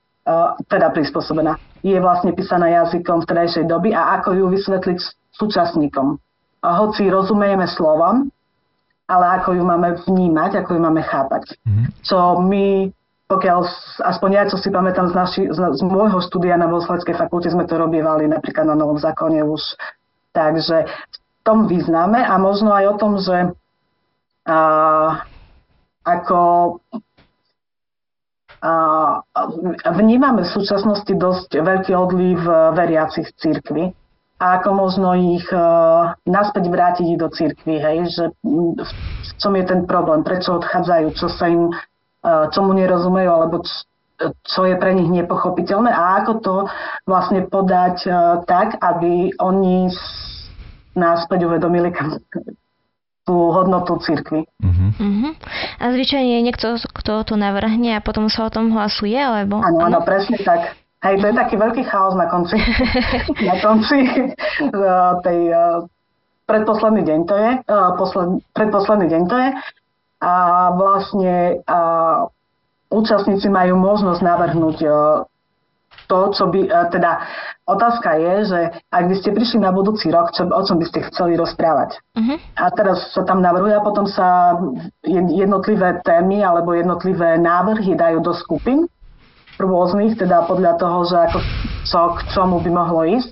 [0.73, 1.61] teda prispôsobená.
[1.85, 4.99] Je vlastne písaná jazykom vtedajšej doby a ako ju vysvetliť
[5.37, 6.17] súčasníkom
[6.65, 8.33] hoci rozumieme slovom,
[9.05, 11.61] ale ako ju máme vnímať, ako ju máme chápať.
[11.61, 11.87] Mm-hmm.
[12.01, 12.89] Čo my,
[13.29, 13.59] pokiaľ,
[14.01, 17.69] aspoň ja, čo si pamätám z, naši, z, z môjho štúdia na Vosledskej fakulte, sme
[17.69, 19.61] to robievali napríklad na Novom zákone už.
[20.33, 23.53] Takže v tom význame a možno aj o tom, že
[24.49, 24.59] a,
[26.01, 26.41] ako
[28.65, 28.73] a,
[29.93, 32.41] vnímame v súčasnosti dosť veľký odliv
[32.73, 33.93] veriacich církvy
[34.45, 39.89] a ako možno ich uh, naspäť vrátiť do cirkvi, hej, že v čom je ten
[39.89, 43.89] problém, prečo odchádzajú, čo sa im, uh, čomu nerozumejú, alebo č,
[44.45, 46.55] čo je pre nich nepochopiteľné a ako to
[47.09, 49.89] vlastne podať uh, tak, aby oni
[50.93, 51.89] náspäť uvedomili
[53.25, 54.45] tú hodnotu cirkvi.
[54.61, 54.91] Uh-huh.
[55.01, 55.33] Uh-huh.
[55.81, 59.65] A zvyčajne je niekto, kto to navrhne a potom sa o tom hlasuje, alebo...
[59.65, 60.84] Áno, áno, presne tak.
[61.05, 62.57] Hej, to je taký veľký chaos na konci,
[63.49, 63.99] na konci
[64.73, 65.85] uh, tej uh,
[66.49, 69.49] predposledný deň to je, uh, posled, predposledný deň to je
[70.25, 70.35] a
[70.73, 72.25] vlastne uh,
[72.89, 74.79] účastníci majú možnosť navrhnúť
[76.05, 77.25] to čo by, teda
[77.65, 78.61] otázka je, že
[78.93, 81.97] ak by ste prišli na budúci rok, čo, o čom by ste chceli rozprávať.
[82.13, 82.37] Uh-huh.
[82.61, 84.59] A teraz sa tam navrhuje a potom sa
[85.09, 88.85] jednotlivé témy alebo jednotlivé návrhy dajú do skupín
[89.59, 91.39] rôznych, teda podľa toho, že ako,
[91.87, 93.31] čo, k čomu by mohlo ísť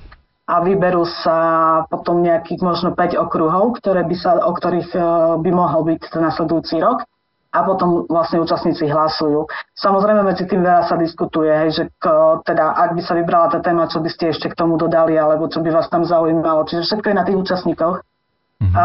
[0.49, 1.39] a vyberú sa
[1.87, 5.01] potom nejakých možno 5 okruhov, ktoré by sa, o ktorých e,
[5.39, 7.07] by mohol byť ten nasledujúci rok
[7.53, 9.45] a potom vlastne účastníci hlasujú.
[9.77, 12.05] Samozrejme medzi tým veľa sa diskutuje, hej, že k,
[12.49, 15.47] teda ak by sa vybrala tá téma, čo by ste ešte k tomu dodali, alebo
[15.53, 16.65] čo by vás tam zaujímalo.
[16.65, 17.97] Čiže všetko je na tých účastníkoch.
[18.01, 18.73] Mm-hmm.
[18.73, 18.85] A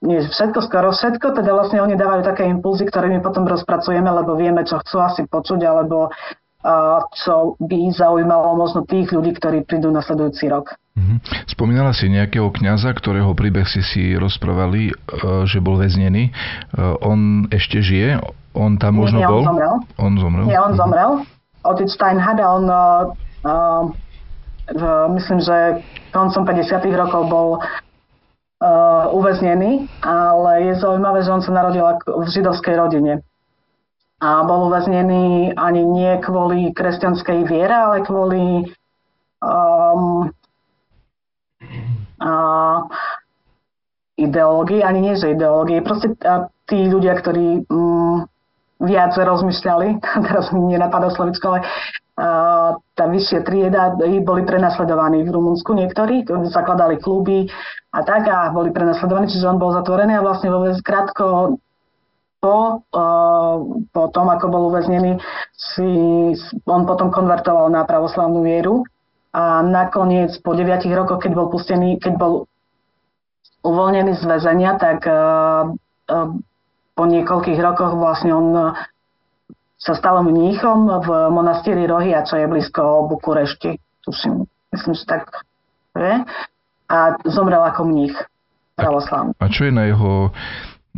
[0.00, 4.32] nie všetko, skoro všetko, teda vlastne oni dávajú také impulzy, ktoré my potom rozpracujeme, lebo
[4.34, 6.10] vieme, čo chcú asi počuť, alebo
[7.16, 10.76] čo by zaujímalo možno tých ľudí, ktorí prídu nasledujúci rok.
[10.92, 11.48] Mhm.
[11.48, 14.94] Spomínala si nejakého kňaza, ktorého príbeh si si rozprávali, e,
[15.48, 16.28] že bol väznený.
[16.28, 16.32] E,
[17.00, 18.20] on ešte žije?
[18.52, 19.40] On tam možno nie, nie, bol?
[19.40, 19.74] On zomrel.
[19.96, 20.46] On zomrel?
[20.50, 20.80] Nie, on mhm.
[20.80, 21.10] zomrel.
[21.60, 23.12] Otec Steinhard on uh,
[25.12, 26.88] myslím, že koncom 50.
[26.96, 33.20] rokov bol uh, uväznený, ale je zaujímavé, že on sa narodil v židovskej rodine
[34.20, 38.68] a bol uväznený ani nie kvôli kresťanskej viere, ale kvôli
[39.40, 40.28] um,
[42.20, 42.78] uh,
[44.20, 48.28] ideológii, ani nie že ideológii, proste uh, tí ľudia, ktorí um,
[48.84, 55.72] viac rozmýšľali, teraz mi nenapadá slovičko, ale uh, tá vyššie trieda boli prenasledovaní v Rumunsku
[55.72, 57.48] niektorí, zakladali kluby
[57.96, 61.56] a tak a boli prenasledovaní, čiže on bol zatvorený a vlastne vo krátko
[62.40, 63.54] po, uh,
[63.92, 65.20] po tom, ako bol uväznený,
[65.52, 65.88] si,
[66.64, 68.82] on potom konvertoval na pravoslavnú vieru
[69.30, 72.32] a nakoniec po 9 rokoch, keď bol pustený, keď bol
[73.60, 75.68] uvoľnený z väzenia, tak uh,
[76.08, 76.28] uh,
[76.96, 78.76] po niekoľkých rokoch vlastne on
[79.80, 84.44] sa stal mníchom v monastieri Rohia, čo je blízko Bukurešti, tuším,
[84.76, 85.24] myslím, že tak
[85.96, 86.20] je,
[86.90, 88.16] a zomrel ako mních
[88.76, 89.32] pravoslavný.
[89.40, 90.36] A čo je na jeho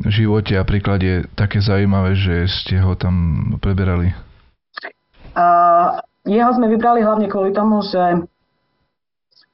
[0.08, 4.16] živote a príklade také zaujímavé, že ste ho tam preberali?
[5.32, 8.24] Uh, jeho sme vybrali hlavne kvôli tomu, že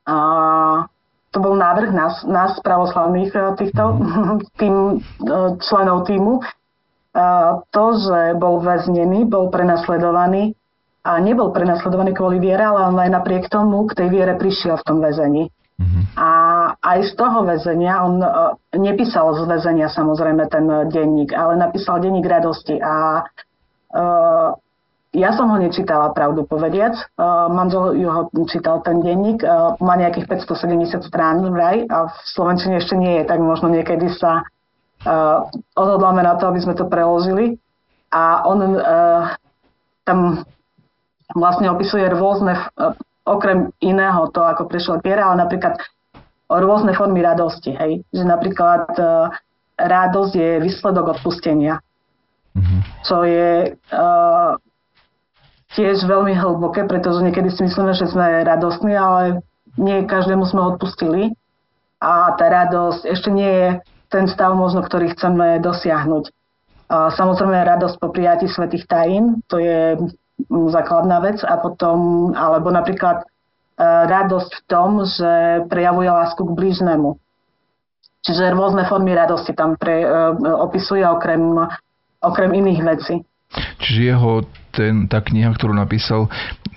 [0.06, 0.86] uh,
[1.28, 4.36] to bol návrh nás, nás pravoslavných e, týchto mm.
[4.60, 6.40] tým, e, členov týmu.
[7.08, 10.54] Uh, to, že bol väznený, bol prenasledovaný
[11.02, 14.86] a nebol prenasledovaný kvôli viere, ale on aj napriek tomu k tej viere prišiel v
[14.86, 15.50] tom väzení.
[15.82, 16.02] Mm-hmm.
[16.14, 16.28] A
[16.78, 22.26] aj z toho väzenia, on uh, nepísal z väzenia samozrejme ten denník, ale napísal denník
[22.26, 23.26] radosti a
[23.94, 24.54] uh,
[25.16, 26.92] ja som ho nečítala, pravdu povediac.
[27.16, 32.76] Uh, manžel ho čítal ten denník, uh, má nejakých 570 strán vraj a v Slovenčine
[32.76, 37.56] ešte nie je, tak možno niekedy sa uh, odhodláme na to, aby sme to preložili.
[38.12, 39.32] A on uh,
[40.04, 40.44] tam
[41.32, 42.92] vlastne opisuje rôzne uh,
[43.24, 45.80] okrem iného to, ako prišla viera, ale napríklad
[46.48, 47.76] rôzne formy radosti.
[47.76, 48.02] Hej?
[48.10, 49.28] Že napríklad uh,
[49.76, 51.78] radosť je výsledok odpustenia,
[52.56, 52.80] mm-hmm.
[53.04, 54.52] čo je uh,
[55.76, 59.44] tiež veľmi hlboké, pretože niekedy si myslíme, že sme radostní, ale
[59.76, 61.36] nie každému sme odpustili
[62.02, 63.68] a tá radosť ešte nie je
[64.08, 66.32] ten stav možno, ktorý chceme dosiahnuť.
[66.88, 70.00] A samozrejme radosť po prijatí svetých tajín, to je
[70.48, 73.28] základná vec a potom, alebo napríklad
[73.78, 77.14] radosť v tom, že prejavuje lásku k blížnemu.
[78.26, 80.06] Čiže rôzne formy radosti tam pre, e,
[80.58, 81.40] opisuje okrem,
[82.18, 83.14] okrem iných vecí.
[83.80, 86.28] Čiže jeho, ten, tá kniha, ktorú napísal,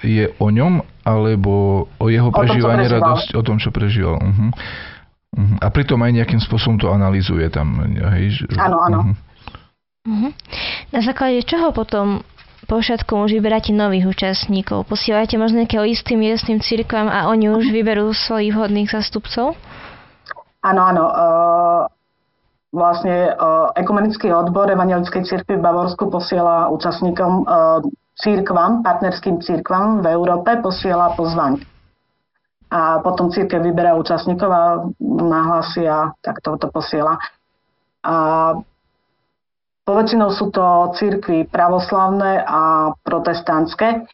[0.05, 4.21] je o ňom, alebo o jeho prežívanie radosť, o tom, čo prežíval.
[4.21, 4.49] Uh-huh.
[5.35, 5.57] Uh-huh.
[5.59, 7.83] A pritom aj nejakým spôsobom to analýzuje tam.
[8.15, 8.47] Hej?
[8.55, 8.99] Áno, áno.
[9.01, 9.15] Uh-huh.
[10.07, 10.31] Uh-huh.
[10.93, 12.23] Na základe čoho potom
[12.71, 14.87] po všetku už vyberáte nových účastníkov?
[14.87, 19.59] Posielate možno nejakého istým miestnym cirkvám a oni už vyberú svojich vhodných zastupcov?
[20.63, 21.03] Áno, áno.
[21.11, 21.81] Uh,
[22.71, 27.83] vlastne uh, ekumenický odbor Evangelickej cirkvi v Bavorsku posiela účastníkom uh,
[28.15, 31.59] církvam, partnerským církvam v Európe posiela pozvaň.
[32.71, 37.19] A potom církev vyberá účastníkov a nahlási a tak to posiela.
[37.99, 38.55] A
[39.91, 44.07] Poväčšinou sú to církvy pravoslavné a protestantské.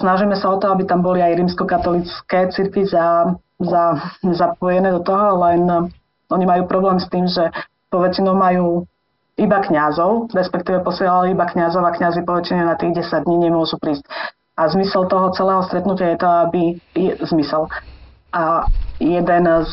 [0.00, 5.44] Snažíme sa o to, aby tam boli aj rímskokatolické církvy za, za, zapojené do toho,
[5.44, 5.92] len
[6.32, 7.52] oni majú problém s tým, že
[7.92, 8.88] poväčšinou majú
[9.36, 14.08] iba kňazov, respektíve posielali iba kňazov a kňazi poväčšine na tých 10 dní nemôžu prísť.
[14.56, 16.62] A zmysel toho celého stretnutia je to, aby...
[16.96, 17.68] Je, zmysel.
[18.32, 18.64] A
[19.04, 19.72] jeden z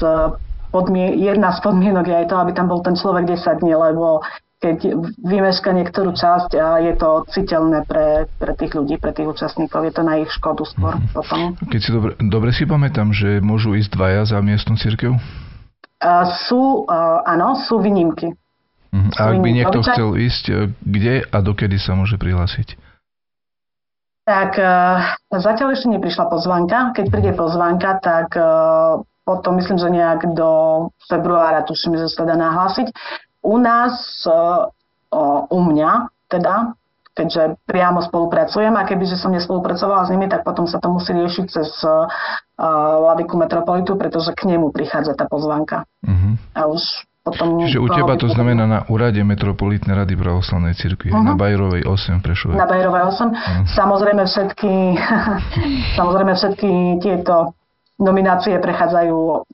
[0.75, 4.19] podmien- jedna z podmienok je aj to, aby tam bol ten človek 10 dní, lebo
[4.61, 9.89] keď vymeška niektorú časť a je to citeľné pre, pre tých ľudí, pre tých účastníkov.
[9.89, 11.13] Je to na ich škodu skôr mm-hmm.
[11.17, 11.57] potom.
[11.65, 15.17] Keď si dobre, dobre si pamätám, že môžu ísť dvaja za miestnu církev?
[15.17, 18.37] Uh, sú, uh, áno, sú výnimky.
[18.93, 19.11] Uh-huh.
[19.17, 22.77] A ak by niekto chcel ísť, e, kde a dokedy sa môže prihlásiť?
[24.29, 26.93] Tak uh, zatiaľ ešte neprišla pozvanka.
[26.93, 30.49] Keď príde pozvanka, tak uh, potom myslím, že nejak do
[31.09, 32.93] februára tuším, že sa dá nahlásiť.
[33.41, 33.93] U nás,
[34.29, 34.69] uh,
[35.49, 36.77] u mňa teda,
[37.11, 41.45] keďže priamo spolupracujem a kebyže som nespolupracovala s nimi, tak potom sa to musí riešiť
[41.51, 42.07] cez uh,
[43.35, 45.83] Metropolitu, pretože k nemu prichádza tá pozvanka.
[46.05, 46.39] Uh-huh.
[46.55, 46.81] A už
[47.21, 47.61] potom...
[47.61, 51.25] Čiže u teba to znamená na úrade Metropolitnej rady pravoslavnej cirkvi, uh-huh.
[51.25, 52.53] na Bajerovej 8 v Prešove.
[52.55, 53.27] Na Bajerovej 8.
[53.27, 53.65] Uh-huh.
[53.75, 54.73] Samozrejme všetky,
[55.99, 56.71] samozrejme všetky
[57.03, 57.53] tieto
[58.01, 59.45] nominácie prechádzajú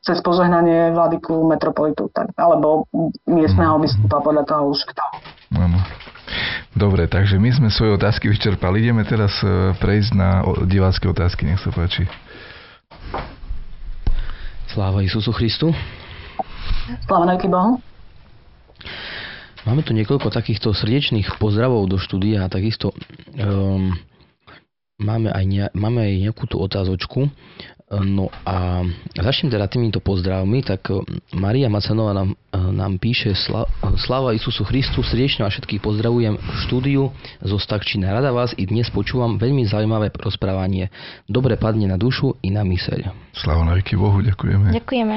[0.00, 2.88] cez požehnanie vladyku metropolitu, tak, alebo
[3.28, 3.84] miestneho uh-huh.
[3.84, 5.04] biskupa, podľa toho už kto.
[5.60, 5.78] Áno.
[6.72, 8.80] Dobre, takže my sme svoje otázky vyčerpali.
[8.80, 12.06] Ideme teraz e, prejsť na divácké otázky, nech sa páči.
[14.70, 15.74] Sláva Isusu Christu.
[17.04, 17.82] Sláva Bohu.
[19.68, 22.96] Máme tu niekoľko takýchto srdečných pozdravov do štúdia a takisto
[23.36, 23.92] um,
[24.96, 27.28] máme, aj ne, máme aj nejakú tú otázočku.
[27.90, 28.86] No a
[29.18, 30.94] začnem teda týmito pozdravmi, tak
[31.34, 33.34] Maria Macanová nám, nám píše
[33.98, 37.10] Sláva Isusu Christu, srdečne a všetkých pozdravujem v štúdiu
[37.42, 38.14] zo Stakčina.
[38.14, 40.86] Rada vás i dnes počúvam veľmi zaujímavé rozprávanie.
[41.26, 43.10] Dobre padne na dušu i na myseľ.
[43.34, 44.70] Sláva na Bohu, ďakujeme.
[44.70, 45.16] Ďakujeme.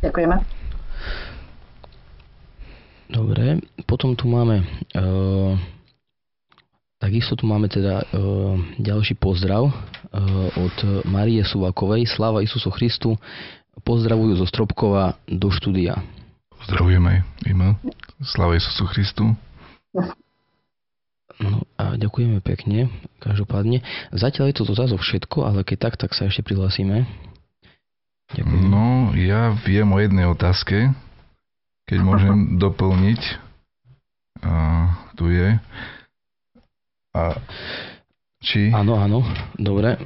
[0.00, 0.36] Ďakujeme.
[3.12, 4.64] Dobre, potom tu máme
[4.96, 5.60] uh,
[7.00, 9.72] takisto tu máme teda uh, ďalší pozdrav uh,
[10.54, 10.76] od
[11.08, 12.04] Marie Suvakovej.
[12.06, 13.16] Sláva Isusu Christu.
[13.80, 15.96] Pozdravujú zo Stropkova do štúdia.
[16.60, 17.80] Pozdravujeme e-mail.
[18.20, 19.32] Sláva Isusu Christu.
[21.40, 23.80] No a ďakujeme pekne, každopádne.
[24.12, 27.08] Zatiaľ je to dotazov všetko, ale keď tak, tak sa ešte prihlásime.
[28.36, 28.68] Ďakujem.
[28.68, 30.92] No, ja viem o jednej otázke,
[31.88, 33.20] keď môžem doplniť.
[34.44, 34.52] A,
[35.16, 35.56] tu je.
[37.10, 37.34] A,
[38.38, 38.70] či?
[38.70, 39.26] Áno, áno,
[39.58, 39.98] dobre.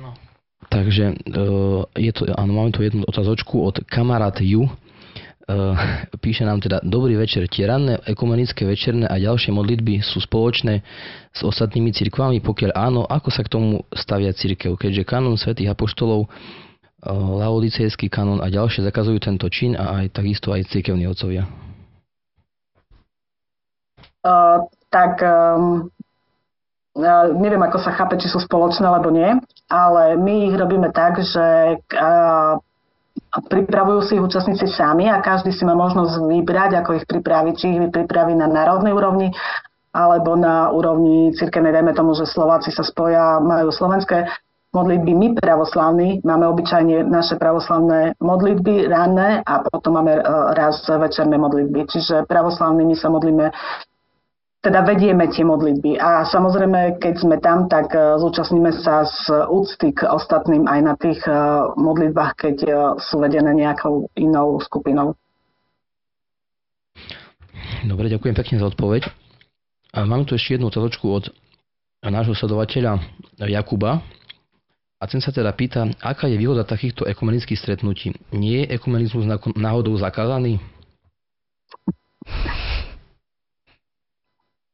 [0.72, 4.66] Takže uh, je to, áno, máme tu jednu otázočku od kamarát Ju.
[5.44, 5.76] Uh,
[6.24, 10.80] píše nám teda Dobrý večer, tie ranné ekumenické večerné a ďalšie modlitby sú spoločné
[11.36, 12.40] s ostatnými cirkvami?
[12.40, 14.80] Pokiaľ áno, ako sa k tomu stavia cirkev?
[14.80, 16.32] Keďže kanon svätých apoštolov
[17.12, 21.44] laodicejský kanon a ďalšie zakazujú tento čin a aj takisto aj cirkevní otcovia?
[24.24, 25.92] Uh, tak um,
[27.34, 29.34] neviem, ako sa chápe, či sú spoločné alebo nie,
[29.66, 31.78] ale my ich robíme tak, že
[33.34, 37.66] pripravujú si ich účastníci sami a každý si má možnosť vybrať, ako ich pripraviť, či
[37.74, 39.34] ich pripraví na národnej úrovni
[39.94, 44.26] alebo na úrovni cirkevnej, dajme tomu, že Slováci sa spoja, majú slovenské
[44.74, 50.22] modlitby my pravoslavní, máme obyčajne naše pravoslavné modlitby ranné a potom máme e,
[50.58, 51.86] raz večerné modlitby.
[51.86, 53.54] Čiže pravoslavní my sa modlíme
[54.64, 56.00] teda vedieme tie modlitby.
[56.00, 60.94] A samozrejme, keď sme tam, tak e, zúčastníme sa z úcty k ostatným aj na
[60.96, 61.36] tých e,
[61.76, 62.56] modlitbách, keď
[62.96, 65.12] sú vedené nejakou inou skupinou.
[67.84, 69.12] Dobre, ďakujem pekne za odpoveď.
[69.92, 71.28] A máme tu ešte jednu otázočku od
[72.00, 72.98] nášho sledovateľa
[73.44, 74.00] Jakuba.
[74.98, 78.16] A ten sa teda pýta, aká je výhoda takýchto ekumenických stretnutí.
[78.32, 80.56] Nie je ekumenizmus náhodou zakázaný?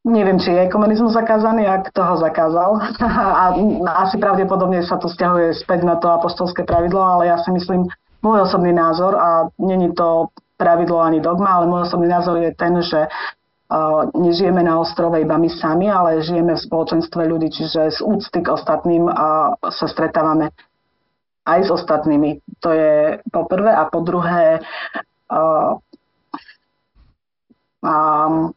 [0.01, 2.71] Neviem, či je ekumenizmus zakázaný a kto ho zakázal.
[3.37, 3.53] A
[4.01, 7.85] asi pravdepodobne sa to stiahuje späť na to apoštolské pravidlo, ale ja si myslím,
[8.25, 12.81] môj osobný názor, a není to pravidlo ani dogma, ale môj osobný názor je ten,
[12.81, 13.13] že
[14.17, 18.51] nežijeme na ostrove iba my sami, ale žijeme v spoločenstve ľudí, čiže z úcty k
[18.51, 20.51] ostatným a sa stretávame
[21.47, 22.43] aj s ostatnými.
[22.61, 24.59] To je po prvé a po druhé
[25.31, 25.79] uh,
[27.81, 28.51] um,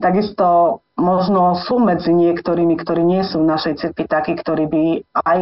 [0.00, 4.82] takisto možno sú medzi niektorými, ktorí nie sú v našej cirkvi takí, ktorí by
[5.22, 5.40] aj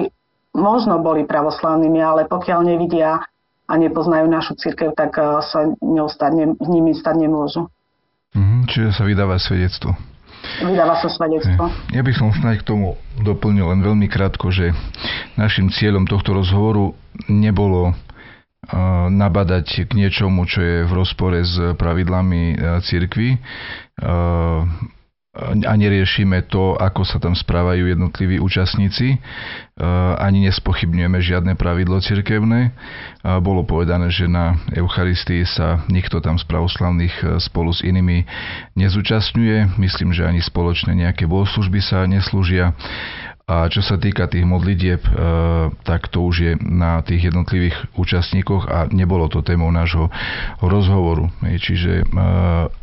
[0.54, 3.22] možno boli pravoslavnými, ale pokiaľ nevidia
[3.68, 7.68] a nepoznajú našu církev, tak sa ňou stať, nimi stať nemôžu.
[8.32, 9.92] Mm, čiže sa vydáva svedectvo.
[10.62, 11.68] Vydáva sa svedectvo.
[11.92, 14.72] Ja by som snáď k tomu doplnil len veľmi krátko, že
[15.36, 16.94] našim cieľom tohto rozhovoru
[17.28, 17.92] nebolo
[19.08, 23.40] nabadať k niečomu, čo je v rozpore s pravidlami cirkvy.
[25.38, 29.22] a neriešime to, ako sa tam správajú jednotliví účastníci.
[30.18, 32.74] Ani nespochybňujeme žiadne pravidlo cirkevné.
[33.22, 38.26] Bolo povedané, že na Eucharistii sa nikto tam z pravoslavných spolu s inými
[38.74, 39.78] nezúčastňuje.
[39.78, 42.74] Myslím, že ani spoločné nejaké bohoslužby sa neslúžia.
[43.48, 45.00] A čo sa týka tých modlitieb,
[45.80, 50.12] tak to už je na tých jednotlivých účastníkoch a nebolo to témou nášho
[50.60, 51.32] rozhovoru.
[51.40, 52.04] Čiže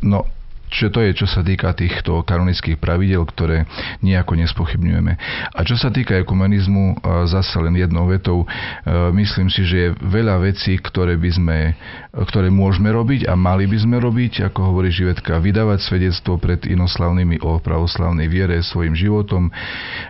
[0.02, 0.26] no,
[0.66, 3.64] Čiže to je, čo sa týka týchto kanonických pravidel, ktoré
[4.02, 5.12] nejako nespochybňujeme.
[5.54, 7.00] A čo sa týka ekumenizmu,
[7.30, 8.42] zase len jednou vetou,
[9.14, 11.58] myslím si, že je veľa vecí, ktoré, by sme,
[12.12, 17.40] ktoré môžeme robiť a mali by sme robiť, ako hovorí Živetka, vydávať svedectvo pred inoslavnými
[17.44, 19.52] o pravoslavnej viere svojim životom,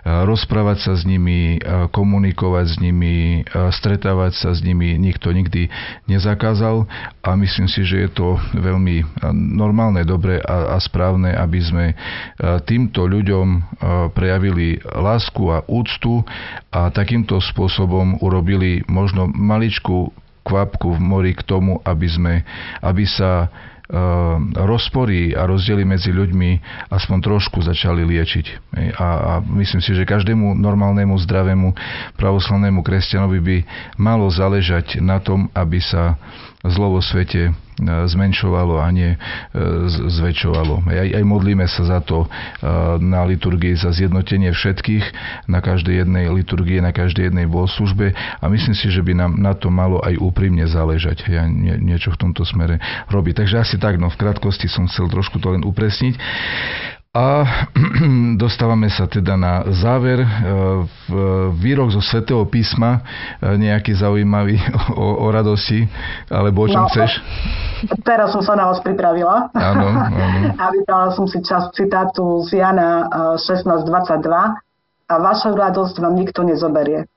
[0.04, 1.60] rozprávať sa s nimi,
[1.92, 5.68] komunikovať s nimi, stretávať sa s nimi, nikto nikdy
[6.08, 6.88] nezakázal
[7.20, 9.04] a myslím si, že je to veľmi
[9.34, 11.94] normálne, dobré a, a správne, aby sme e,
[12.62, 13.60] týmto ľuďom e,
[14.14, 16.22] prejavili lásku a úctu
[16.70, 20.14] a takýmto spôsobom urobili možno maličkú
[20.46, 22.34] kvapku v mori k tomu, aby, sme,
[22.78, 23.46] aby sa e,
[24.54, 26.50] rozpory a rozdiely medzi ľuďmi
[26.94, 28.46] aspoň trošku začali liečiť.
[28.94, 31.74] A, a myslím si, že každému normálnemu, zdravému
[32.14, 33.56] pravoslavnému kresťanovi by
[33.98, 36.14] malo záležať na tom, aby sa
[36.70, 39.18] zlo vo svete E, zmenšovalo a nie e,
[40.08, 40.88] zväčšovalo.
[40.88, 42.28] Aj, aj modlíme sa za to e,
[43.04, 45.04] na liturgii za zjednotenie všetkých
[45.44, 49.52] na každej jednej liturgii, na každej jednej bohoslužbe a myslím si, že by nám na
[49.52, 51.28] to malo aj úprimne záležať.
[51.28, 52.80] Ja nie, niečo v tomto smere
[53.12, 53.44] robiť.
[53.44, 56.16] Takže asi tak, no v krátkosti som chcel trošku to len upresniť.
[57.16, 57.48] A
[58.42, 60.20] dostávame sa teda na záver.
[60.20, 60.28] E,
[61.56, 63.00] výrok zo svätého písma,
[63.40, 64.60] e, nejaký zaujímavý
[65.00, 65.88] o, o radosti,
[66.28, 67.16] alebo o čom no, chceš?
[68.08, 69.48] Teraz som sa na vás pripravila.
[69.56, 70.52] Áno, áno.
[70.60, 73.08] A vybrala som si čas citátu z Jana
[73.40, 74.40] 16.22 e,
[75.06, 77.08] a vaša radosť vám nikto nezoberie.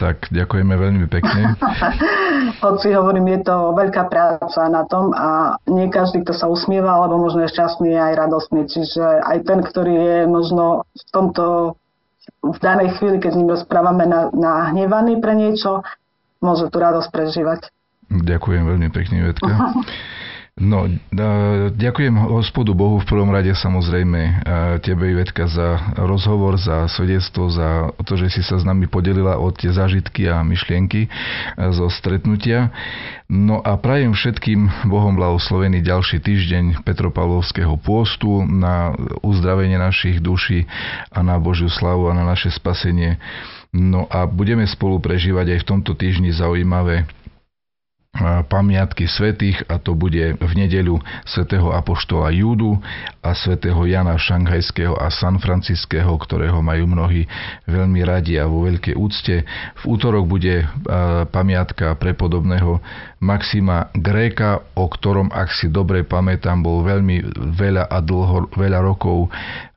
[0.00, 1.60] Tak ďakujeme veľmi pekne.
[2.64, 7.20] Hoci hovorím, je to veľká práca na tom a nie každý, kto sa usmieva, alebo
[7.20, 8.64] možno je šťastný, je aj radostný.
[8.64, 11.44] Čiže aj ten, ktorý je možno v tomto
[12.40, 15.84] v danej chvíli, keď s ním rozprávame na, na hnevaný pre niečo,
[16.40, 17.60] môže tú radosť prežívať.
[18.08, 19.52] Ďakujem veľmi pekne, Vetka.
[20.58, 20.90] No,
[21.72, 24.44] ďakujem hospodu Bohu v prvom rade samozrejme
[24.84, 29.48] tebe, Ivetka, za rozhovor, za svedectvo, za to, že si sa s nami podelila o
[29.54, 31.06] tie zážitky a myšlienky
[31.56, 32.74] zo stretnutia.
[33.30, 38.92] No a prajem všetkým Bohom blahoslovený ďalší týždeň Petropavlovského pôstu na
[39.22, 40.66] uzdravenie našich duší
[41.14, 43.16] a na Božiu slavu a na naše spasenie.
[43.70, 47.06] No a budeme spolu prežívať aj v tomto týždni zaujímavé
[48.50, 52.76] pamiatky svetých a to bude v nedeľu svätého Apoštola Júdu
[53.22, 57.24] a svätého Jana Šanghajského a San Franciského, ktorého majú mnohí
[57.70, 59.46] veľmi radi a vo veľkej úcte.
[59.80, 60.66] V útorok bude
[61.32, 62.82] pamiatka prepodobného
[63.22, 67.24] Maxima Gréka, o ktorom, ak si dobre pamätám, bol veľmi
[67.56, 69.30] veľa a dlho, veľa rokov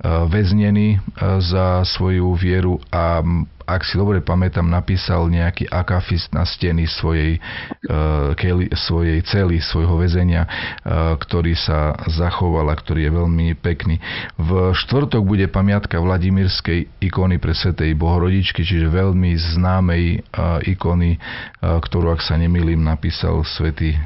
[0.03, 0.99] väznený
[1.43, 3.23] za svoju vieru a
[3.66, 7.41] ak si dobre pamätám, napísal nejaký akafist na steny svojej,
[7.89, 13.97] uh, keli, svojej cely, svojho väzenia, uh, ktorý sa zachoval a ktorý je veľmi pekný.
[14.38, 21.80] V štvrtok bude pamiatka Vladimírskej ikony pre Svetej Bohorodičky, čiže veľmi známej uh, ikony, uh,
[21.82, 23.97] ktorú, ak sa nemýlim, napísal svätý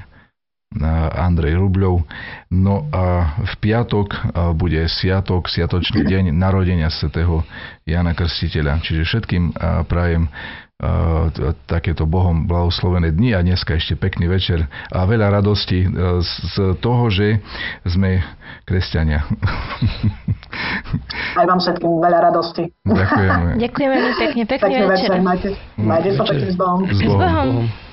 [1.15, 2.03] Andrej Rubľov.
[2.51, 7.47] No a v piatok bude sviatok, sviatočný deň narodenia svätého
[7.87, 8.83] Jana Krstiteľa.
[8.83, 9.55] Čiže všetkým
[9.87, 10.27] prajem
[11.65, 15.89] takéto Bohom blahoslovené dni a dneska ešte pekný večer a veľa radosti
[16.21, 17.41] z toho, že
[17.81, 18.21] sme
[18.69, 19.25] kresťania.
[21.33, 22.69] Aj vám všetkým veľa radosti.
[22.85, 23.57] Ďakujeme.
[23.57, 25.09] Ďakujeme pekne, pekný večer.
[25.09, 25.17] večer.
[25.25, 25.49] Majte,
[25.81, 26.79] majte sa pekne s Bohom.
[26.85, 27.17] S Bohom.
[27.17, 27.86] S Bohom.